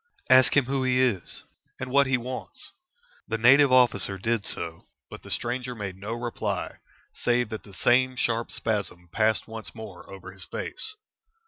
"Ask 0.31 0.57
him 0.57 0.65
who 0.65 0.81
he 0.83 0.99
is, 0.99 1.43
and 1.79 1.91
what 1.91 2.07
he 2.07 2.17
wants?" 2.17 2.71
The 3.27 3.37
native 3.37 3.71
officer 3.71 4.17
did 4.17 4.47
so, 4.47 4.87
but 5.11 5.21
the 5.21 5.29
stranger 5.29 5.75
made 5.75 5.95
no 5.95 6.13
reply, 6.13 6.77
save 7.13 7.49
that 7.49 7.61
the 7.61 7.73
same 7.75 8.15
sharp 8.15 8.49
spasm 8.49 9.09
passed 9.11 9.47
once 9.47 9.75
more 9.75 10.09
over 10.11 10.31
his 10.31 10.45
face. 10.45 10.95